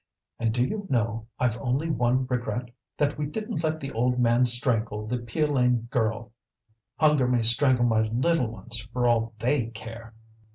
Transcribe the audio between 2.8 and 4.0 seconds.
that we didn't let the